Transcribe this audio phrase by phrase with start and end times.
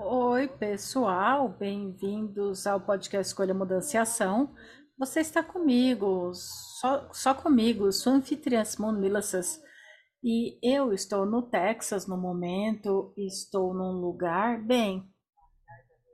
[0.00, 4.54] Oi, pessoal, bem-vindos ao podcast Escolha Mudança e Ação.
[4.96, 9.60] Você está comigo, só, só comigo, sua anfitriã Simone Milassas.
[10.22, 15.04] E eu estou no Texas no momento, estou num lugar, bem,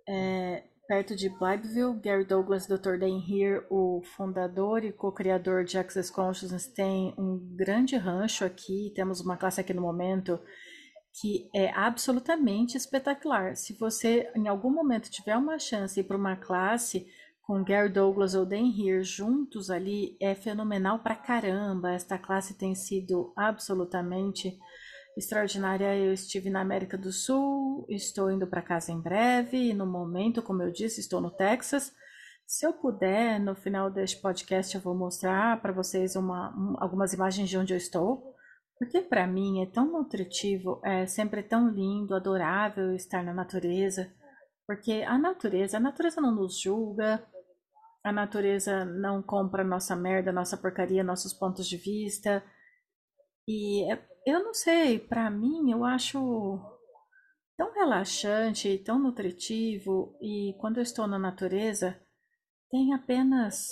[0.09, 2.98] é, perto de Blytheville, Gary Douglas, Dr.
[2.98, 9.21] Dan Here, o fundador e co-criador de Access Consciousness, tem um grande rancho aqui, temos
[9.21, 10.40] uma classe aqui no momento
[11.20, 13.57] que é absolutamente espetacular.
[13.57, 17.06] Se você em algum momento tiver uma chance de ir para uma classe
[17.43, 21.93] com Gary Douglas ou Dan Here juntos ali, é fenomenal pra caramba.
[21.93, 24.59] Esta classe tem sido absolutamente
[25.16, 25.96] extraordinária.
[25.96, 30.43] Eu estive na América do Sul, estou indo para casa em breve e no momento,
[30.43, 31.93] como eu disse, estou no Texas.
[32.45, 37.12] Se eu puder, no final deste podcast eu vou mostrar para vocês uma, um, algumas
[37.12, 38.34] imagens de onde eu estou
[38.79, 44.13] porque para mim é tão nutritivo, é sempre tão lindo, adorável estar na natureza,
[44.67, 47.25] porque a natureza, a natureza não nos julga,
[48.02, 52.45] a natureza não compra nossa merda, nossa porcaria, nossos pontos de vista.
[53.49, 56.61] E é, eu não sei, para mim eu acho
[57.57, 61.99] tão relaxante, tão nutritivo e quando eu estou na natureza
[62.71, 63.69] tem apenas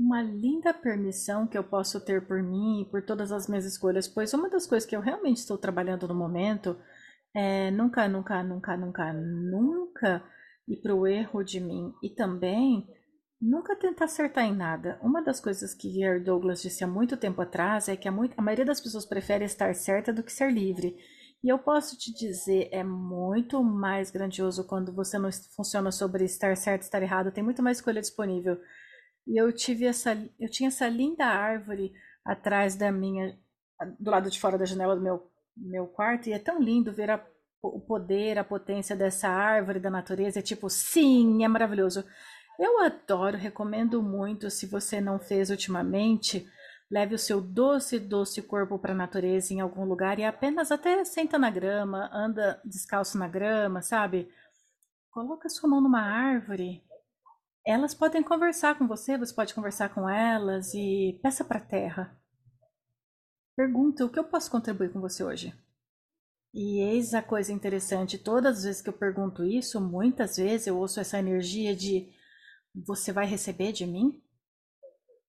[0.00, 4.08] uma linda permissão que eu posso ter por mim e por todas as minhas escolhas,
[4.08, 6.74] pois uma das coisas que eu realmente estou trabalhando no momento
[7.34, 10.24] é nunca, nunca, nunca, nunca, nunca
[10.66, 12.88] ir para o erro de mim e também
[13.38, 14.98] nunca tentar acertar em nada.
[15.02, 18.34] Uma das coisas que Gary Douglas disse há muito tempo atrás é que a, muito,
[18.38, 20.96] a maioria das pessoas prefere estar certa do que ser livre.
[21.44, 26.56] E eu posso te dizer, é muito mais grandioso quando você não funciona sobre estar
[26.56, 28.58] certo, estar errado, tem muito mais escolha disponível.
[29.26, 31.92] E eu tive essa, eu tinha essa linda árvore
[32.24, 33.38] atrás da minha,
[33.98, 37.10] do lado de fora da janela do meu, meu quarto, e é tão lindo ver
[37.10, 37.24] a,
[37.62, 40.38] o poder, a potência dessa árvore da natureza.
[40.38, 42.04] É tipo, sim, é maravilhoso.
[42.58, 44.50] Eu adoro, recomendo muito.
[44.50, 46.46] Se você não fez ultimamente,
[46.90, 51.04] leve o seu doce, doce corpo para a natureza em algum lugar e apenas até
[51.04, 54.28] senta na grama, anda descalço na grama, sabe?
[55.10, 56.82] Coloca sua mão numa árvore
[57.66, 62.16] elas podem conversar com você, você pode conversar com elas e peça para a Terra.
[63.56, 65.54] Pergunta o que eu posso contribuir com você hoje.
[66.52, 70.78] E eis a coisa interessante: todas as vezes que eu pergunto isso, muitas vezes eu
[70.78, 72.12] ouço essa energia de
[72.74, 74.20] você vai receber de mim?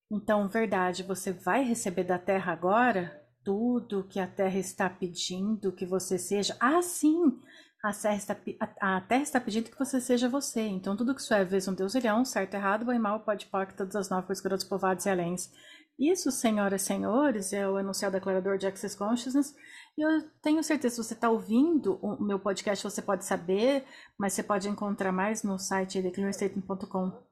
[0.10, 5.86] Então, verdade, você vai receber da Terra agora tudo que a Terra está pedindo que
[5.86, 6.56] você seja?
[6.60, 7.40] Ah, sim!
[7.84, 8.38] A terra, está,
[8.80, 10.62] a, a terra está pedindo que você seja você.
[10.62, 13.22] Então, tudo que isso é, vez um Deus ele é certo, errado, bom e mal,
[13.22, 15.52] pode pôr todas as nove coisas, garotos, povoados e aléns.
[16.00, 19.56] Isso, senhoras e senhores, é o enunciado declarador de Access Consciousness.
[19.98, 23.84] E eu tenho certeza, se você está ouvindo o meu podcast, você pode saber,
[24.18, 27.24] mas você pode encontrar mais no site theclearstatement.com.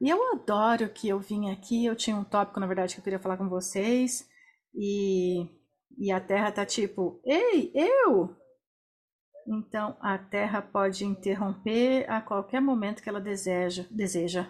[0.00, 3.04] E eu adoro que eu vim aqui, eu tinha um tópico, na verdade, que eu
[3.04, 4.28] queria falar com vocês,
[4.74, 5.46] e,
[5.98, 8.37] e a Terra tá tipo, ei, eu!
[9.50, 13.86] Então, a Terra pode interromper a qualquer momento que ela deseja.
[13.90, 14.46] deseja.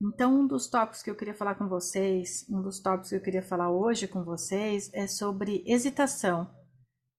[0.00, 3.22] Então, um dos tópicos que eu queria falar com vocês, um dos tópicos que eu
[3.22, 6.48] queria falar hoje com vocês é sobre hesitação.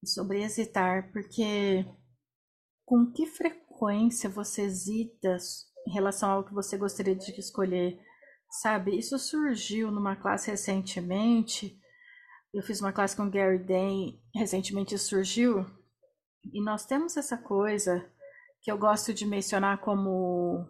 [0.06, 1.86] Sobre hesitar, porque
[2.86, 5.36] com que frequência você hesita
[5.86, 8.00] em relação ao que você gostaria de escolher?
[8.62, 11.78] Sabe, isso surgiu numa classe recentemente.
[12.54, 15.66] Eu fiz uma classe com Gary Day, recentemente surgiu
[16.44, 18.10] e nós temos essa coisa
[18.62, 20.66] que eu gosto de mencionar como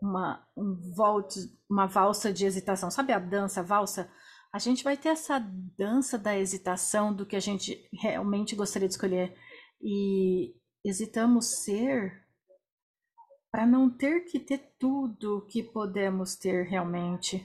[0.00, 1.34] uma, um volt,
[1.70, 2.90] uma valsa de hesitação.
[2.90, 4.10] Sabe a dança, a valsa?
[4.52, 5.38] A gente vai ter essa
[5.78, 9.34] dança da hesitação do que a gente realmente gostaria de escolher.
[9.80, 10.54] E
[10.84, 12.22] hesitamos ser
[13.50, 17.44] para não ter que ter tudo que podemos ter realmente.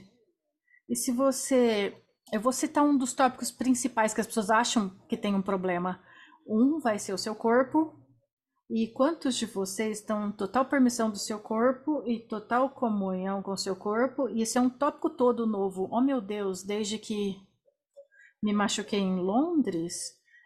[0.88, 2.02] E se você.
[2.30, 6.02] Eu vou citar um dos tópicos principais que as pessoas acham que tem um problema.
[6.48, 7.94] Um vai ser o seu corpo.
[8.70, 13.52] E quantos de vocês estão em total permissão do seu corpo e total comunhão com
[13.52, 14.28] o seu corpo?
[14.28, 15.88] E esse é um tópico todo novo.
[15.90, 17.36] Oh meu Deus, desde que
[18.42, 19.94] me machuquei em Londres,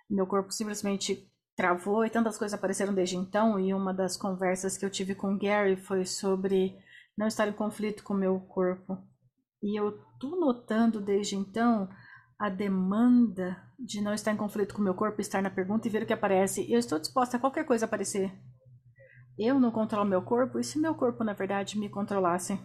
[0.08, 3.58] meu corpo simplesmente travou e tantas coisas apareceram desde então.
[3.58, 6.76] E uma das conversas que eu tive com o Gary foi sobre
[7.16, 8.98] não estar em conflito com o meu corpo.
[9.62, 11.88] E eu tô notando desde então
[12.38, 15.90] a demanda de não estar em conflito com o meu corpo, estar na pergunta e
[15.90, 16.70] ver o que aparece.
[16.70, 18.32] Eu estou disposta a qualquer coisa aparecer.
[19.38, 22.58] Eu não controlo meu corpo, e se meu corpo, na verdade, me controlasse?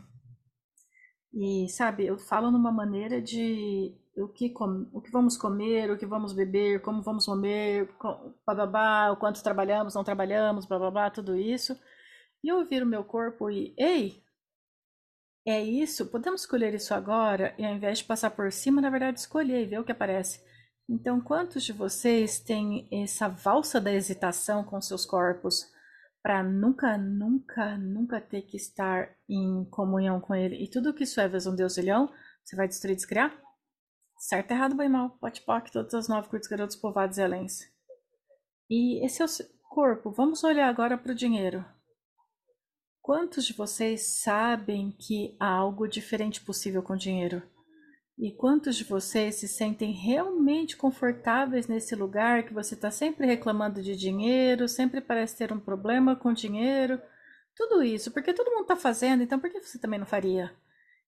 [1.33, 5.97] E, sabe, eu falo numa maneira de o que, com, o que vamos comer, o
[5.97, 7.89] que vamos beber, como vamos comer,
[8.45, 11.77] bababá, o quanto trabalhamos, não trabalhamos, bababá, tudo isso.
[12.43, 14.23] E ouvir o meu corpo e, ei,
[15.49, 19.17] é isso, podemos escolher isso agora e ao invés de passar por cima, na verdade,
[19.17, 20.45] escolher e ver o que aparece.
[20.89, 25.65] Então, quantos de vocês têm essa valsa da hesitação com seus corpos
[26.21, 30.61] para nunca, nunca, nunca ter que estar em comunhão com ele?
[30.61, 32.11] E tudo que isso é um Deus ilhão,
[32.43, 33.33] você vai destruir e descriar?
[34.19, 37.59] Certo, errado, bem mal, pote poc, todas as nove curtos garotos povados e alens.
[38.69, 39.29] E esse é o
[39.69, 40.11] corpo.
[40.11, 41.63] Vamos olhar agora para o dinheiro.
[43.07, 47.41] Quantos de vocês sabem que há algo diferente possível com dinheiro?
[48.19, 53.81] E quantos de vocês se sentem realmente confortáveis nesse lugar que você está sempre reclamando
[53.81, 57.01] de dinheiro, sempre parece ter um problema com dinheiro?
[57.55, 60.53] Tudo isso, porque todo mundo está fazendo, então por que você também não faria?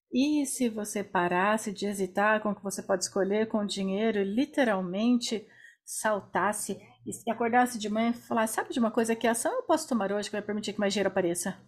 [0.10, 4.24] E se você parasse de hesitar com o que você pode escolher com o dinheiro
[4.24, 5.46] literalmente
[5.84, 9.90] saltasse e acordasse de manhã e falasse: Sabe de uma coisa que ação eu posso
[9.90, 11.60] tomar hoje que vai permitir que mais dinheiro apareça?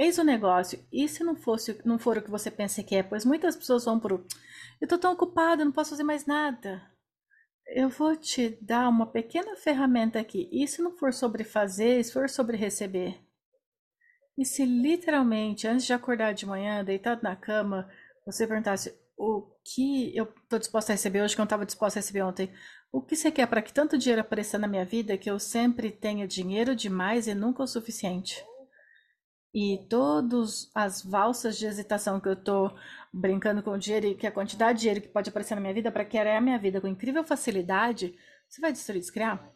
[0.00, 0.82] Eis o negócio.
[0.90, 3.02] E se não fosse, não for o que você pensa que é?
[3.02, 4.24] Pois muitas pessoas vão pro
[4.80, 6.82] eu tô tão ocupada, não posso fazer mais nada.
[7.66, 10.48] Eu vou te dar uma pequena ferramenta aqui.
[10.50, 13.20] E se não for sobre fazer, se for sobre receber?
[14.38, 17.86] E se literalmente, antes de acordar de manhã, deitado na cama,
[18.24, 21.98] você perguntasse o que eu tô disposta a receber hoje que eu não estava disposta
[21.98, 22.50] a receber ontem?
[22.90, 25.90] O que você quer para que tanto dinheiro apareça na minha vida que eu sempre
[25.90, 28.42] tenha dinheiro demais e nunca o suficiente?
[29.52, 32.70] E todas as valsas de hesitação que eu tô
[33.12, 35.74] brincando com o dinheiro e que a quantidade de dinheiro que pode aparecer na minha
[35.74, 38.16] vida para criar a minha vida com incrível facilidade,
[38.48, 39.52] você vai destruir, descriar?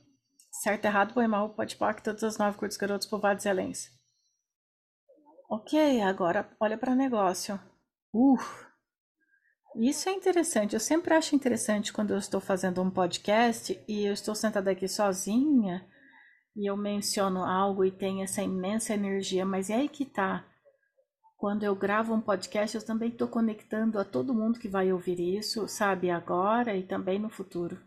[0.50, 3.90] Certo, errado, bom mal, pode pôr todas as nove curtos garotos povoados e alens.
[5.48, 7.60] Ok, agora olha para negócio.
[8.12, 8.38] Uh,
[9.76, 10.74] isso é interessante.
[10.74, 14.88] Eu sempre acho interessante quando eu estou fazendo um podcast e eu estou sentada aqui
[14.88, 15.86] sozinha
[16.56, 20.44] e eu menciono algo e tem essa imensa energia, mas é aí que tá.
[21.36, 25.20] Quando eu gravo um podcast, eu também estou conectando a todo mundo que vai ouvir
[25.20, 27.78] isso, sabe, agora e também no futuro.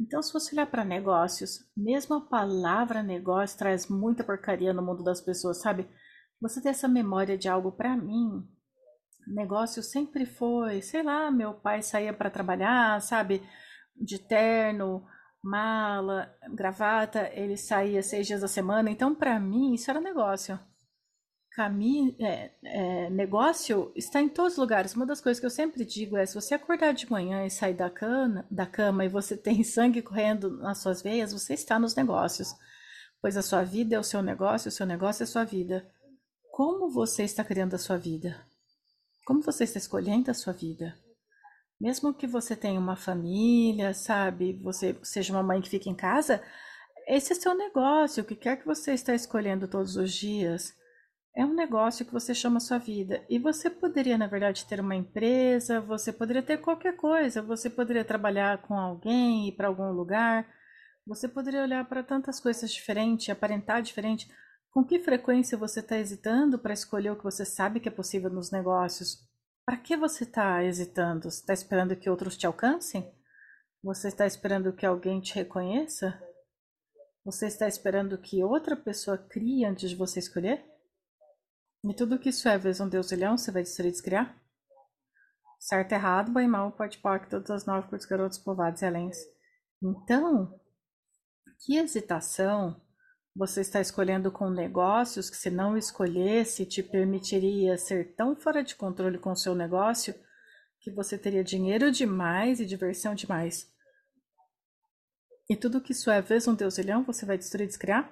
[0.00, 5.02] Então, se você olhar para negócios, mesmo a palavra negócio traz muita porcaria no mundo
[5.02, 5.88] das pessoas, sabe?
[6.40, 8.46] Você ter essa memória de algo para mim,
[9.26, 13.42] negócio sempre foi, sei lá, meu pai saía para trabalhar, sabe,
[13.94, 15.06] de terno,
[15.46, 18.90] mala, gravata, ele saía seis dias da semana.
[18.90, 20.58] Então, para mim, isso era negócio.
[21.52, 24.94] Caminho, é, é, negócio está em todos os lugares.
[24.94, 27.74] Uma das coisas que eu sempre digo é: se você acordar de manhã e sair
[27.74, 31.94] da, cana, da cama e você tem sangue correndo nas suas veias, você está nos
[31.94, 32.48] negócios.
[33.22, 35.88] Pois a sua vida é o seu negócio, o seu negócio é a sua vida.
[36.50, 38.36] Como você está criando a sua vida?
[39.24, 40.94] Como você está escolhendo a sua vida?
[41.80, 46.42] Mesmo que você tenha uma família, sabe, você seja uma mãe que fica em casa,
[47.06, 50.74] esse é seu negócio, o que quer que você está escolhendo todos os dias,
[51.36, 53.24] é um negócio que você chama sua vida.
[53.28, 58.04] E você poderia, na verdade, ter uma empresa, você poderia ter qualquer coisa, você poderia
[58.04, 60.48] trabalhar com alguém, ir para algum lugar,
[61.06, 64.28] você poderia olhar para tantas coisas diferentes, aparentar diferente.
[64.70, 68.30] Com que frequência você está hesitando para escolher o que você sabe que é possível
[68.30, 69.25] nos negócios?
[69.66, 71.28] Para que você está hesitando?
[71.28, 73.12] Você está esperando que outros te alcancem?
[73.82, 76.16] Você está esperando que alguém te reconheça?
[77.24, 80.64] Você está esperando que outra pessoa crie antes de você escolher?
[81.84, 84.40] E tudo que isso é, vez um Deus ilhão, você vai destruir e descriar?
[85.58, 89.16] Certo, errado, bem mal, pode pôr todas as nove curtos garotos povados e alens.
[89.82, 90.60] Então,
[91.58, 92.80] que hesitação
[93.36, 98.74] você está escolhendo com negócios que, se não escolhesse, te permitiria ser tão fora de
[98.74, 100.14] controle com o seu negócio
[100.80, 103.70] que você teria dinheiro demais e diversão demais.
[105.50, 108.10] E tudo que isso é vez um deusilhão, você vai destruir e descriar?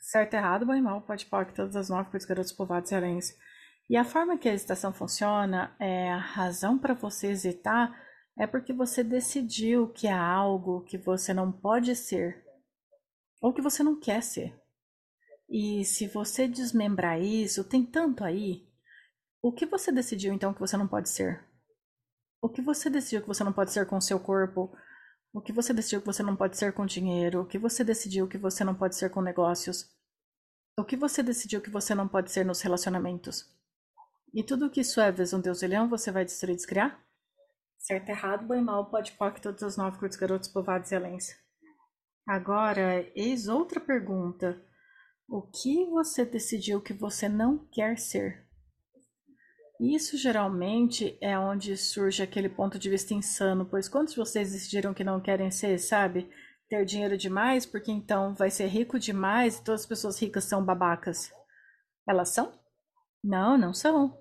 [0.00, 3.36] Certo, errado, bom e mal, pode pôr todas as nove os garotos povoados e.
[3.90, 7.94] E a forma que a hesitação funciona, é a razão para você hesitar
[8.38, 12.47] é porque você decidiu que há algo que você não pode ser
[13.40, 14.54] ou que você não quer ser.
[15.48, 18.68] E se você desmembrar isso, tem tanto aí.
[19.42, 21.44] O que você decidiu então que você não pode ser?
[22.42, 24.72] O que você decidiu que você não pode ser com o seu corpo,
[25.32, 27.42] O que você decidiu que você não pode ser com dinheiro?
[27.42, 29.88] O que você decidiu que você não pode ser com negócios?
[30.78, 33.44] O que você decidiu que você não pode ser nos relacionamentos?
[34.34, 37.04] E tudo que isso é vezes um deus leão, você vai destruir e descriar?
[37.78, 41.36] Certo, errado, bem mal, pode pôr todos os nove curtos garotos povados e alens.
[42.28, 44.62] Agora, eis outra pergunta.
[45.26, 48.46] O que você decidiu que você não quer ser?
[49.80, 54.92] Isso geralmente é onde surge aquele ponto de vista insano, pois quantos de vocês decidiram
[54.92, 56.30] que não querem ser, sabe?
[56.68, 60.62] Ter dinheiro demais, porque então vai ser rico demais e todas as pessoas ricas são
[60.62, 61.32] babacas.
[62.06, 62.52] Elas são?
[63.24, 64.18] Não, não são.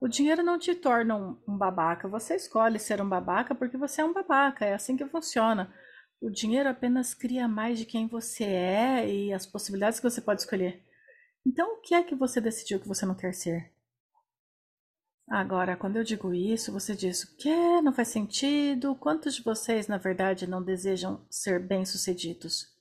[0.00, 2.06] O dinheiro não te torna um, um babaca.
[2.06, 4.64] Você escolhe ser um babaca porque você é um babaca.
[4.64, 5.74] É assim que funciona.
[6.20, 10.40] O dinheiro apenas cria mais de quem você é e as possibilidades que você pode
[10.40, 10.82] escolher.
[11.46, 13.72] Então, o que é que você decidiu que você não quer ser?
[15.30, 17.80] Agora, quando eu digo isso, você diz o quê?
[17.82, 18.94] Não faz sentido?
[18.94, 22.74] Quantos de vocês, na verdade, não desejam ser bem-sucedidos?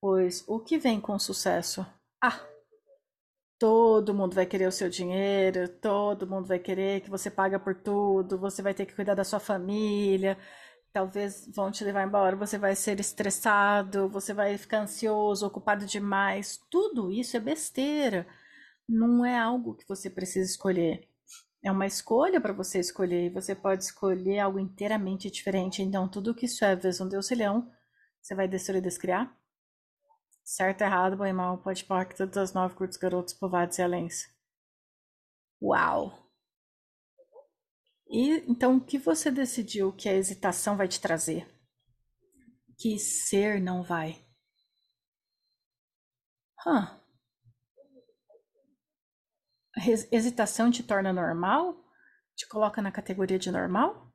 [0.00, 1.84] Pois o que vem com sucesso?
[2.22, 2.40] Ah,
[3.58, 7.74] todo mundo vai querer o seu dinheiro, todo mundo vai querer que você paga por
[7.74, 10.38] tudo, você vai ter que cuidar da sua família,
[10.98, 16.60] talvez vão te levar embora, você vai ser estressado, você vai ficar ansioso, ocupado demais.
[16.68, 18.26] Tudo isso é besteira.
[18.88, 21.08] Não é algo que você precisa escolher.
[21.62, 25.82] É uma escolha para você escolher você pode escolher algo inteiramente diferente.
[25.82, 27.70] Então, tudo que isso é vezes um Deus leão,
[28.20, 29.32] você vai destruir e descriar?
[30.44, 34.28] Certo, errado, bom e mal, pode que todas as nove curtos garotos, povados e alens.
[35.62, 36.27] Uau!
[38.08, 41.46] E então, o que você decidiu que a hesitação vai te trazer?
[42.78, 44.26] Que ser não vai?
[46.64, 46.98] Hã?
[50.10, 51.84] hesitação te torna normal?
[52.34, 54.12] Te coloca na categoria de normal?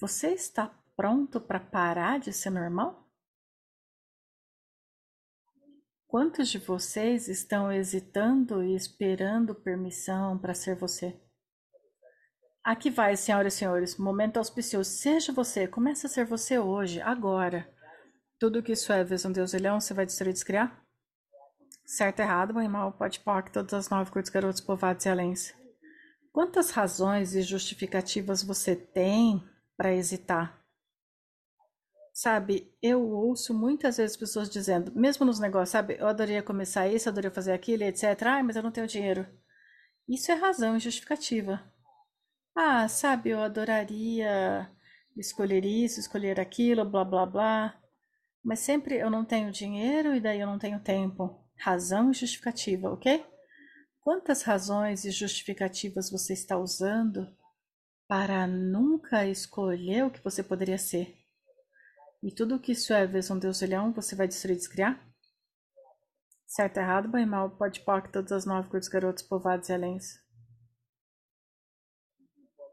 [0.00, 3.08] Você está pronto para parar de ser normal?
[6.06, 11.20] Quantos de vocês estão hesitando e esperando permissão para ser você?
[12.68, 14.90] Aqui vai, senhoras e senhores, momento auspicioso.
[14.90, 17.66] Seja você, comece a ser você hoje, agora.
[18.38, 20.84] Tudo que isso é, vezes um Deus leão, você vai destruir e descriar?
[21.86, 25.54] Certo, errado, bom e mal, pode pôr todas as nove curtos garotos povados e alens.
[26.30, 29.42] Quantas razões e justificativas você tem
[29.74, 30.62] para hesitar?
[32.12, 37.08] Sabe, eu ouço muitas vezes pessoas dizendo, mesmo nos negócios, sabe, eu adoraria começar isso,
[37.08, 38.04] eu adoraria fazer aquilo, etc.
[38.26, 39.26] Ah, mas eu não tenho dinheiro.
[40.06, 41.64] Isso é razão e justificativa.
[42.60, 44.68] Ah, sabe, eu adoraria
[45.16, 47.80] escolher isso, escolher aquilo, blá blá blá.
[48.42, 52.90] Mas sempre eu não tenho dinheiro e daí eu não tenho tempo razão e justificativa,
[52.90, 53.24] ok?
[54.00, 57.32] Quantas razões e justificativas você está usando
[58.08, 61.16] para nunca escolher o que você poderia ser?
[62.20, 65.00] E tudo que isso é um Deus olhão, você vai destruir e descriar?
[66.44, 70.27] Certo, errado, bem mal, pode pôr todas as nove cores garotos povados e alens.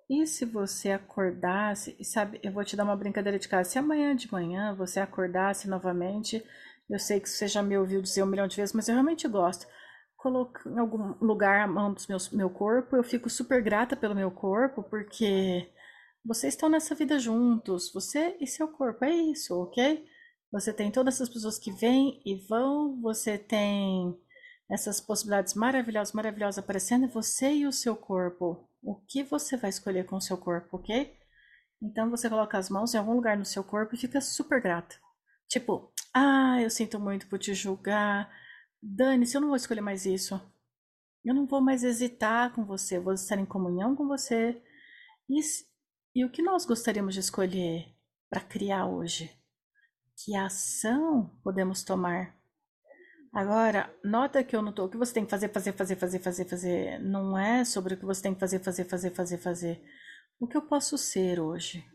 [0.09, 3.69] E se você acordasse, sabe, eu vou te dar uma brincadeira de casa.
[3.69, 6.43] Se amanhã de manhã você acordasse novamente
[6.89, 9.27] eu sei que você já me ouviu dizer um milhão de vezes, mas eu realmente
[9.27, 9.67] gosto.
[10.15, 12.01] Colocar em algum lugar a mão do
[12.33, 15.71] meu corpo, eu fico super grata pelo meu corpo, porque
[16.24, 20.05] vocês estão nessa vida juntos, você e seu corpo, é isso, ok?
[20.51, 24.15] Você tem todas essas pessoas que vêm e vão, você tem
[24.69, 28.67] essas possibilidades maravilhosas, maravilhosas aparecendo, você e o seu corpo.
[28.85, 31.17] O que você vai escolher com o seu corpo, ok?
[31.81, 34.95] Então você coloca as mãos em algum lugar no seu corpo e fica super grata.
[35.49, 38.31] Tipo, ah, eu sinto muito por te julgar.
[38.79, 40.39] Dane-se, eu não vou escolher mais isso.
[41.23, 44.61] Eu não vou mais hesitar com você, eu vou estar em comunhão com você.
[45.27, 45.39] E,
[46.13, 47.91] e o que nós gostaríamos de escolher
[48.29, 49.35] para criar hoje?
[50.23, 52.34] Que ação podemos tomar?
[53.35, 54.85] Agora, nota que eu não tô.
[54.85, 56.99] O que você tem que fazer, fazer, fazer, fazer, fazer, fazer.
[57.01, 59.83] Não é sobre o que você tem que fazer, fazer, fazer, fazer, fazer.
[60.39, 61.85] O que eu posso ser hoje?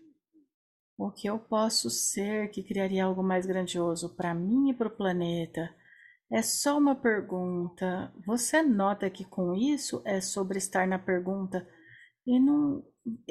[0.99, 4.95] O que eu posso ser que criaria algo mais grandioso para mim e para o
[4.95, 5.75] planeta?
[6.31, 8.13] É só uma pergunta.
[8.27, 11.67] Você nota que com isso é sobre estar na pergunta
[12.27, 12.85] e não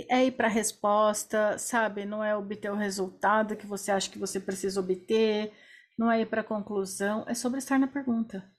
[0.10, 2.06] é ir para a resposta, sabe?
[2.06, 5.54] Não é obter o resultado que você acha que você precisa obter,
[6.00, 8.50] não é ir para a conclusão, é sobre estar na pergunta.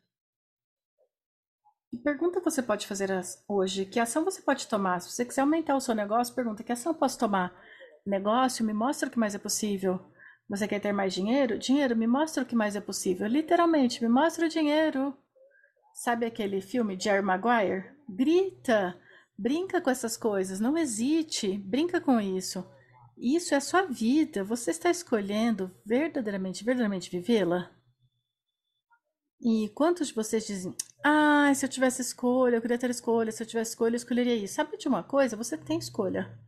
[1.89, 3.09] Que pergunta você pode fazer
[3.49, 3.87] hoje?
[3.87, 5.01] Que ação você pode tomar?
[5.01, 7.51] Se você quiser aumentar o seu negócio, pergunta: que ação eu posso tomar?
[8.05, 10.01] negócio, me mostra o que mais é possível.
[10.51, 11.59] Você quer ter mais dinheiro?
[11.59, 13.27] Dinheiro, me mostra o que mais é possível.
[13.27, 15.17] Literalmente, me mostra o dinheiro.
[15.95, 17.91] Sabe aquele filme Jerry Maguire?
[18.07, 19.01] Grita,
[19.37, 22.69] brinca com essas coisas, não hesite, brinca com isso.
[23.21, 24.43] Isso é sua vida.
[24.43, 27.71] Você está escolhendo verdadeiramente, verdadeiramente vivê-la?
[29.43, 30.75] E quantos de vocês dizem,
[31.05, 34.35] ah, se eu tivesse escolha, eu queria ter escolha, se eu tivesse escolha, eu escolheria
[34.35, 34.55] isso.
[34.55, 35.37] Sabe de uma coisa?
[35.37, 36.39] Você tem escolha.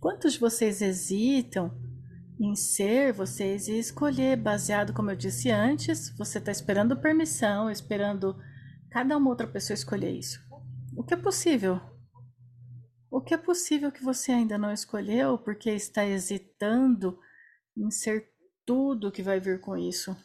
[0.00, 1.70] Quantos de vocês hesitam
[2.38, 8.36] em ser vocês e escolher baseado, como eu disse antes, você está esperando permissão, esperando
[8.90, 10.40] cada uma outra pessoa escolher isso.
[10.96, 11.80] O que é possível?
[13.10, 17.18] O que é possível que você ainda não escolheu porque está hesitando
[17.76, 18.30] em ser
[18.64, 20.16] tudo que vai vir com isso?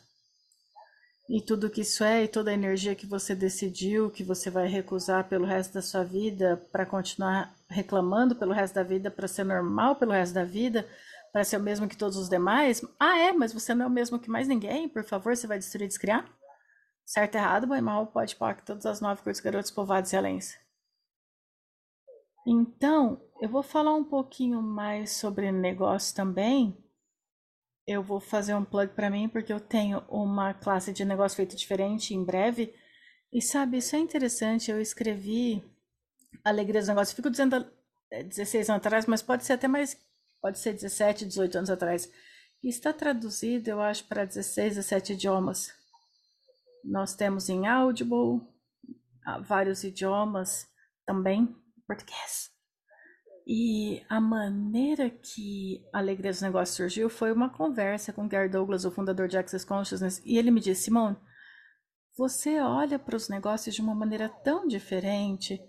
[1.27, 4.67] E tudo que isso é e toda a energia que você decidiu que você vai
[4.67, 9.43] recusar pelo resto da sua vida para continuar reclamando pelo resto da vida, para ser
[9.43, 10.87] normal pelo resto da vida,
[11.33, 12.85] para ser o mesmo que todos os demais?
[12.99, 14.87] Ah, é, mas você não é o mesmo que mais ninguém?
[14.87, 16.29] Por favor, você vai destruir e descriar?
[17.03, 20.64] Certo, errado, bom e mal, pode pôr todas as nove cores, garotos, povoados e alens.
[22.45, 26.77] Então, eu vou falar um pouquinho mais sobre negócio também.
[27.87, 31.55] Eu vou fazer um plug para mim, porque eu tenho uma classe de negócio feito
[31.55, 32.73] diferente em breve.
[33.31, 34.71] E sabe, isso é interessante.
[34.71, 35.63] Eu escrevi
[36.43, 37.15] Alegria dos Negócios.
[37.15, 37.65] Fico dizendo
[38.11, 39.97] 16 é, anos atrás, mas pode ser até mais
[40.45, 42.11] pode ser 17, 18 anos atrás.
[42.63, 45.73] E está traduzido, eu acho, para 16, 17 idiomas.
[46.83, 48.41] Nós temos em Audible,
[49.47, 50.67] vários idiomas
[51.03, 51.55] também,
[51.87, 52.51] português.
[53.47, 58.85] E a maneira que a Alegria dos Negócios surgiu foi uma conversa com Gary Douglas,
[58.85, 61.15] o fundador de Access Consciousness, e ele me disse, Simone,
[62.17, 65.59] você olha para os negócios de uma maneira tão diferente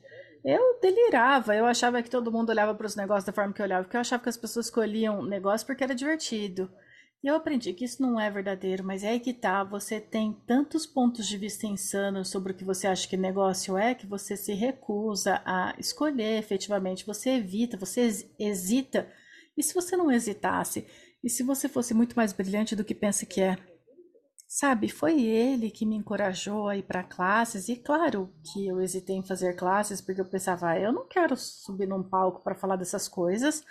[0.46, 3.66] eu delirava, eu achava que todo mundo olhava para os negócios da forma que eu
[3.66, 6.70] olhava, porque eu achava que as pessoas escolhiam negócio porque era divertido.
[7.26, 10.86] Eu aprendi que isso não é verdadeiro, mas é aí que tá, você tem tantos
[10.86, 14.54] pontos de vista insanos sobre o que você acha que negócio é, que você se
[14.54, 19.12] recusa a escolher efetivamente, você evita, você hesita.
[19.56, 20.86] E se você não hesitasse?
[21.20, 23.58] E se você fosse muito mais brilhante do que pensa que é?
[24.46, 29.16] Sabe, foi ele que me encorajou a ir para classes, e claro que eu hesitei
[29.16, 32.76] em fazer classes porque eu pensava, ah, eu não quero subir num palco para falar
[32.76, 33.64] dessas coisas.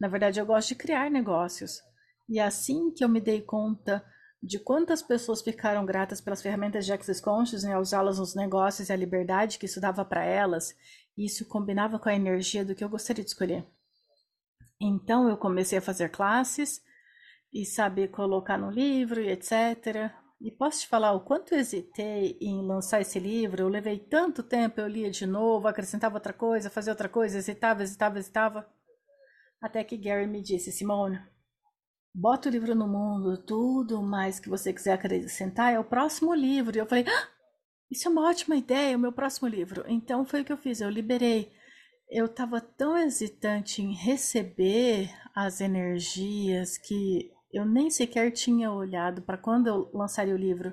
[0.00, 1.82] Na verdade, eu gosto de criar negócios.
[2.28, 4.04] E assim que eu me dei conta
[4.42, 8.92] de quantas pessoas ficaram gratas pelas ferramentas de Access Conscious ao usá-las nos negócios e
[8.92, 10.76] a liberdade que isso dava para elas,
[11.16, 13.66] isso combinava com a energia do que eu gostaria de escolher.
[14.80, 16.82] Então eu comecei a fazer classes
[17.52, 20.12] e saber colocar no livro e etc.
[20.40, 23.62] E posso te falar o quanto eu hesitei em lançar esse livro?
[23.62, 27.82] Eu levei tanto tempo, eu lia de novo, acrescentava outra coisa, fazia outra coisa, hesitava,
[27.82, 28.68] hesitava, hesitava.
[29.58, 31.18] Até que Gary me disse, Simone,
[32.14, 36.76] bota o livro no mundo, tudo mais que você quiser acrescentar é o próximo livro.
[36.76, 37.28] E eu falei, ah,
[37.90, 39.84] isso é uma ótima ideia, é o meu próximo livro.
[39.88, 41.52] Então foi o que eu fiz, eu liberei.
[42.08, 49.38] Eu estava tão hesitante em receber as energias que eu nem sequer tinha olhado para
[49.38, 50.72] quando eu lançaria o livro.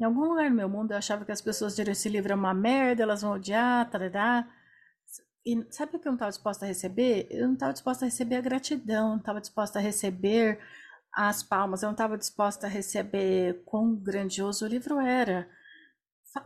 [0.00, 2.34] Em algum lugar no meu mundo eu achava que as pessoas diriam esse livro é
[2.34, 4.48] uma merda, elas vão odiar, tarará.
[5.44, 7.26] E sabe o que eu não estava disposta a receber?
[7.30, 10.60] Eu não estava disposta a receber a gratidão, não estava disposta a receber
[11.12, 15.48] as palmas, eu não estava disposta a receber quão grandioso o livro era.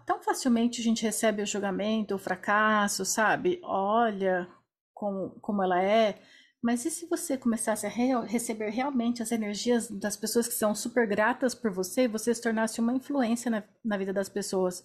[0.04, 3.60] Tão facilmente a gente recebe o julgamento, o fracasso, sabe?
[3.62, 4.48] Olha
[4.92, 6.18] como, como ela é.
[6.62, 10.74] Mas e se você começasse a re receber realmente as energias das pessoas que são
[10.74, 14.82] super gratas por você e você se tornasse uma influência na, na vida das pessoas?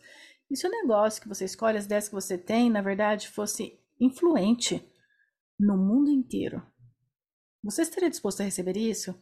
[0.52, 3.81] E se o negócio que você escolhe, as ideias que você tem, na verdade, fosse
[4.02, 4.86] influente
[5.60, 6.62] no mundo inteiro?
[7.64, 9.16] Você estaria disposto a receber isso?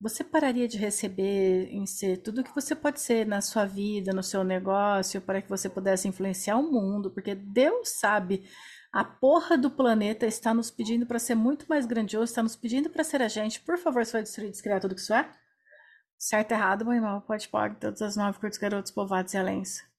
[0.00, 4.12] Você pararia de receber em ser tudo o que você pode ser na sua vida,
[4.12, 8.42] no seu negócio, para que você pudesse influenciar o mundo, porque Deus sabe
[8.92, 12.90] a porra do planeta está nos pedindo para ser muito mais grandioso, está nos pedindo
[12.90, 13.60] para ser a gente.
[13.60, 15.30] Por favor, você vai destruir e descriar tudo que isso é?
[16.18, 19.91] Certo, errado, bom irmão, pode pode, todas as nove curtos garotos, povoados e alens.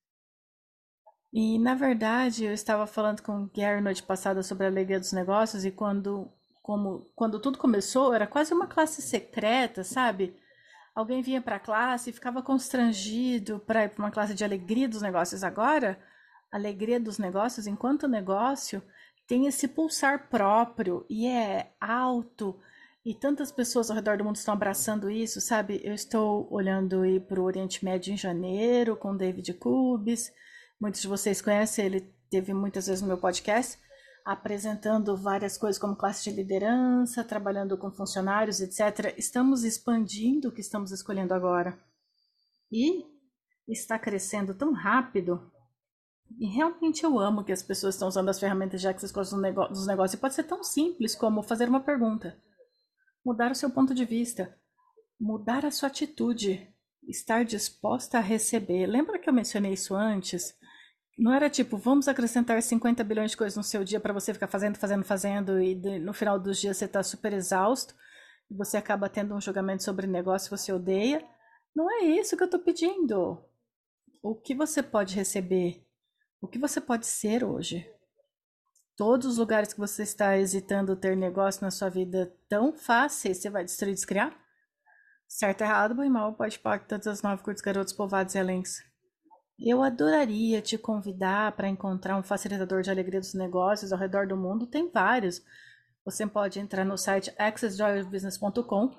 [1.34, 5.12] E, na verdade, eu estava falando com o Gary noite passada sobre a alegria dos
[5.12, 10.36] negócios e quando, como, quando tudo começou, era quase uma classe secreta, sabe?
[10.94, 14.88] Alguém vinha para a classe e ficava constrangido para ir para uma classe de alegria
[14.88, 15.44] dos negócios.
[15.44, 16.00] Agora,
[16.52, 18.84] alegria dos negócios, enquanto negócio,
[19.28, 22.60] tem esse pulsar próprio e é alto.
[23.04, 25.82] E tantas pessoas ao redor do mundo estão abraçando isso, sabe?
[25.84, 30.32] Eu estou olhando para o Oriente Médio em janeiro com David Kubis.
[30.84, 33.80] Muitos de vocês conhecem, ele teve muitas vezes no meu podcast,
[34.26, 39.18] apresentando várias coisas como classe de liderança, trabalhando com funcionários, etc.
[39.18, 41.80] Estamos expandindo o que estamos escolhendo agora.
[42.70, 43.06] E
[43.66, 45.50] está crescendo tão rápido
[46.38, 49.88] e realmente eu amo que as pessoas estão usando as ferramentas de Access Course dos
[49.88, 50.14] negócios.
[50.14, 52.38] E pode ser tão simples como fazer uma pergunta.
[53.26, 54.54] mudar o seu ponto de vista,
[55.18, 56.68] mudar a sua atitude,
[57.08, 58.86] estar disposta a receber.
[58.86, 60.62] Lembra que eu mencionei isso antes?
[61.18, 64.48] Não era tipo, vamos acrescentar 50 bilhões de coisas no seu dia para você ficar
[64.48, 67.96] fazendo, fazendo, fazendo e no final dos dias você está super exausto
[68.50, 71.24] e você acaba tendo um julgamento sobre negócio que você odeia.
[71.76, 73.44] Não é isso que eu estou pedindo.
[74.24, 75.86] O que você pode receber?
[76.42, 77.88] O que você pode ser hoje?
[78.96, 83.50] Todos os lugares que você está hesitando ter negócio na sua vida tão fáceis, você
[83.50, 84.38] vai destruir e descriar?
[85.28, 88.93] Certo, errado, bom e mal, pode pacto, todas as nove curtos garotos povoados e aléns.
[89.60, 94.36] Eu adoraria te convidar para encontrar um facilitador de alegria dos negócios ao redor do
[94.36, 94.68] mundo.
[94.68, 95.42] Tem vários.
[96.04, 98.92] Você pode entrar no site accessjoyofbusiness.com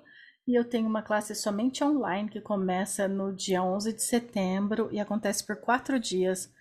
[0.47, 5.01] e eu tenho uma classe somente online que começa no dia 11 de setembro e
[5.01, 6.53] acontece por quatro dias.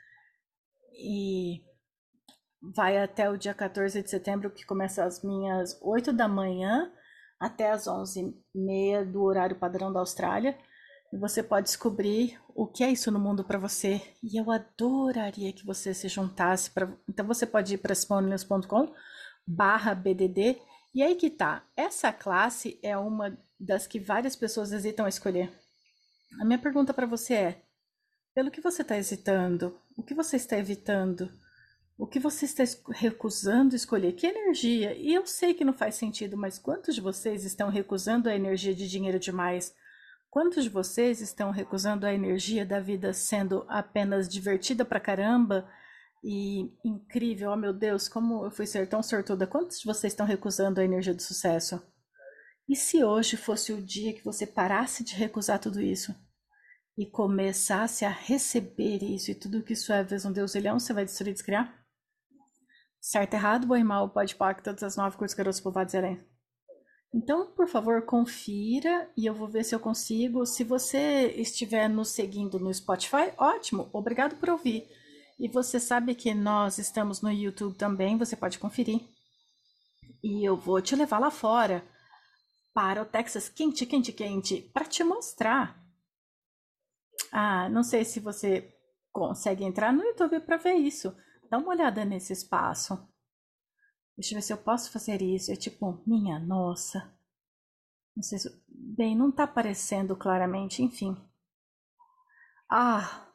[0.94, 1.62] E
[2.76, 6.92] vai até o dia 14 de setembro, que começa às minhas 8 da manhã
[7.40, 10.58] até às 11h30 do horário padrão da Austrália.
[11.14, 14.02] E você pode descobrir o que é isso no mundo para você.
[14.24, 16.72] E eu adoraria que você se juntasse.
[16.72, 16.92] Pra...
[17.08, 18.92] Então você pode ir para simonews.com
[19.46, 20.60] barra BDD.
[20.92, 21.64] E aí que tá.
[21.78, 25.54] Essa classe é uma das que várias pessoas hesitam a escolher.
[26.42, 27.62] A minha pergunta para você é:
[28.34, 29.80] pelo que você está hesitando?
[29.96, 31.32] O que você está evitando?
[31.96, 34.14] O que você está recusando escolher?
[34.14, 34.96] Que energia?
[34.96, 38.74] E eu sei que não faz sentido, mas quantos de vocês estão recusando a energia
[38.74, 39.76] de dinheiro demais?
[40.34, 45.70] Quantos de vocês estão recusando a energia da vida sendo apenas divertida pra caramba
[46.24, 47.52] e incrível?
[47.52, 49.46] Oh meu Deus, como eu fui ser tão sortuda.
[49.46, 51.80] Quantos de vocês estão recusando a energia do sucesso?
[52.68, 56.16] E se hoje fosse o dia que você parasse de recusar tudo isso
[56.98, 60.94] e começasse a receber isso e tudo que isso é, vezes um Deus ilhão, você
[60.94, 61.86] vai destruir e descriar?
[63.00, 65.98] Certo, errado, bom e mal, pode pacto, todas as nove cursos garotos povoados e
[67.14, 70.46] então, por favor, confira e eu vou ver se eu consigo.
[70.48, 74.90] Se você estiver nos seguindo no Spotify, ótimo, obrigado por ouvir.
[75.40, 79.02] E você sabe que nós estamos no YouTube também, você pode conferir.
[80.24, 81.86] E eu vou te levar lá fora
[82.74, 85.80] para o Texas quente, quente, quente, para te mostrar.
[87.32, 88.74] Ah, não sei se você
[89.12, 91.16] consegue entrar no YouTube para ver isso.
[91.48, 92.98] Dá uma olhada nesse espaço.
[94.18, 95.52] Deixa eu ver se eu posso fazer isso.
[95.52, 97.14] É tipo, minha nossa.
[98.16, 98.64] Não sei se.
[98.68, 101.16] Bem, não tá aparecendo claramente, enfim.
[102.70, 103.28] Ah!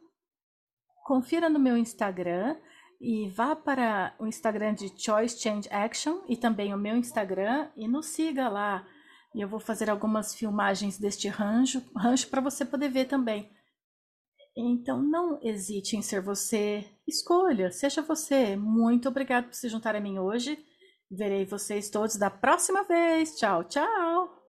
[1.04, 2.56] Confira no meu Instagram
[3.00, 7.88] e vá para o Instagram de Choice Change Action e também o meu Instagram e
[7.88, 8.86] nos siga lá.
[9.34, 13.50] E eu vou fazer algumas filmagens deste rancho, rancho para você poder ver também.
[14.56, 18.56] Então não hesite em ser você, escolha, seja você.
[18.56, 20.58] Muito obrigado por se juntar a mim hoje.
[21.10, 23.36] Verei vocês todos da próxima vez.
[23.36, 24.48] Tchau, tchau!